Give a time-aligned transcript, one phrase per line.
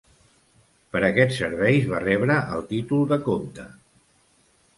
[0.95, 3.69] Per aquests serveis va rebre el títol de comte.